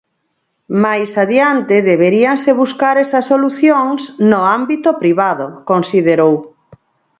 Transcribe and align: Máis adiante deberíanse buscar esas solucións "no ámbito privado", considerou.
Máis 0.83 1.11
adiante 1.23 1.75
deberíanse 1.91 2.59
buscar 2.63 2.95
esas 3.05 3.25
solucións 3.31 4.01
"no 4.31 4.39
ámbito 4.57 4.89
privado", 5.01 5.45
considerou. 5.71 6.35